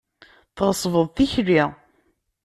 Tɣeṣbeḍ 0.55 1.05
tikli. 1.15 1.63